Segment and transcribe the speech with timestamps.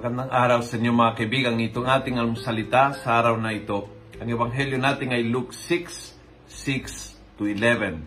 [0.00, 1.60] Magandang araw sa inyo mga kaibigan.
[1.60, 3.84] Itong ating almusalita sa araw na ito.
[4.16, 8.00] Ang ebanghelyo natin ay Luke 6, 6 to 11.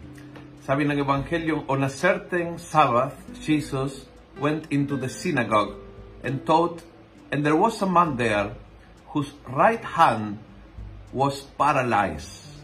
[0.66, 4.10] Sabi ng ebanghelyo, On a certain Sabbath, Jesus
[4.42, 5.78] went into the synagogue
[6.26, 6.82] and taught,
[7.30, 8.58] and there was a man there
[9.14, 10.42] whose right hand
[11.14, 12.58] was paralyzed.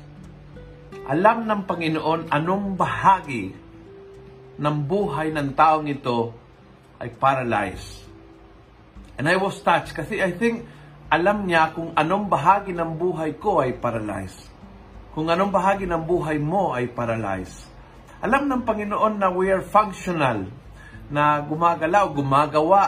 [1.06, 3.54] Alam ng Panginoon anong bahagi
[4.58, 6.34] ng buhay ng taong ito
[6.98, 8.09] ay paralyzed.
[9.20, 10.64] And I was touched kasi I think
[11.12, 14.48] alam niya kung anong bahagi ng buhay ko ay paralyzed.
[15.12, 17.68] Kung anong bahagi ng buhay mo ay paralyzed.
[18.24, 20.48] Alam ng Panginoon na we are functional,
[21.10, 22.82] na gumagalaw, gumagawa,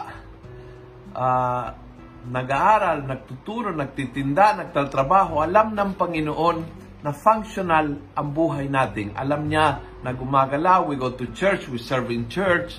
[1.12, 1.73] uh,
[2.21, 5.41] nag-aaral, nagtuturo, nagtitinda, nagtatrabaho.
[5.41, 6.57] Alam ng Panginoon
[7.02, 9.09] na functional ang buhay natin.
[9.18, 12.77] Alam niya na gumagalaw, we go to church, we serve in church,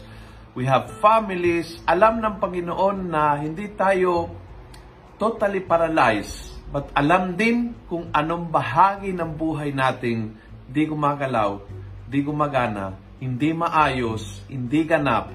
[0.52, 1.80] we have families.
[1.88, 4.32] Alam ng Panginoon na hindi tayo
[5.16, 10.34] totally paralyzed, but alam din kung anong bahagi ng buhay nating
[10.68, 11.60] di gumagalaw,
[12.08, 15.32] di gumagana, hindi maayos, hindi ganap.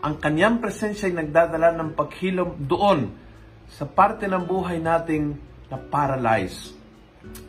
[0.00, 3.12] Ang kanyang presensya ay nagdadala ng paghilom doon
[3.68, 5.36] sa parte ng buhay nating
[5.68, 6.72] na paralyzed.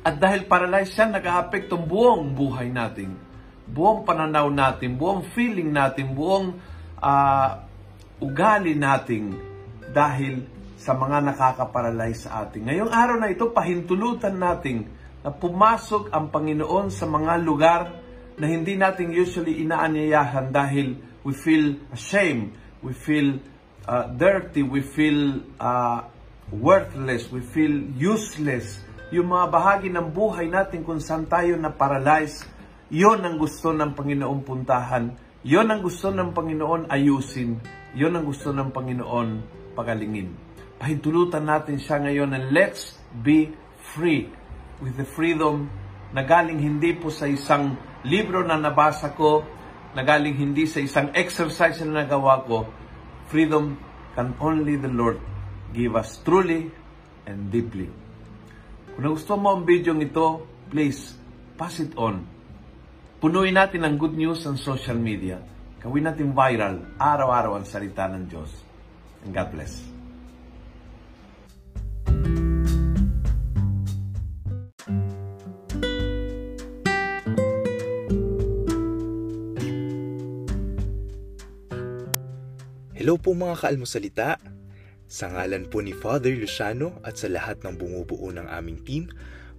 [0.03, 3.15] At dahil paralyzed siya, nag-aapekto buong buhay natin.
[3.71, 6.59] Buong pananaw natin, buong feeling natin, buong
[7.01, 7.49] uh,
[8.21, 9.35] ugali natin
[9.91, 10.45] dahil
[10.81, 12.69] sa mga nakakaparalyze sa atin.
[12.69, 14.89] Ngayong araw na ito, pahintulutan natin
[15.21, 17.81] na pumasok ang Panginoon sa mga lugar
[18.41, 23.37] na hindi natin usually inaanyayahan dahil we feel ashamed, we feel
[23.85, 26.01] uh, dirty, we feel uh,
[26.49, 28.81] worthless, we feel useless.
[29.13, 32.41] Yung mga bahagi ng buhay natin kung saan tayo na paralyze,
[32.89, 37.57] yon ang gusto ng Panginoon puntahan yon ang gusto ng Panginoon ayusin.
[37.97, 39.29] Yon ang gusto ng Panginoon
[39.73, 40.29] pagalingin.
[40.77, 43.49] Pahintulutan natin siya ngayon and let's be
[43.93, 44.29] free
[44.81, 45.69] with the freedom
[46.13, 49.45] na galing hindi po sa isang libro na nabasa ko,
[49.93, 52.69] na galing hindi sa isang exercise na nagawa ko.
[53.29, 53.77] Freedom
[54.13, 55.17] can only the Lord
[55.71, 56.69] give us truly
[57.25, 57.87] and deeply.
[58.93, 61.15] Kung gusto mo ang video ito, please
[61.55, 62.40] pass it on
[63.21, 65.37] Punuin natin ang good news sa social media.
[65.77, 68.49] Gawin natin viral, araw-araw ang salita ng Diyos.
[69.21, 69.77] And God bless.
[82.97, 84.41] Hello po mga kaalmosalita.
[85.05, 89.13] Sa ngalan po ni Father Luciano at sa lahat ng bumubuo ng aming team,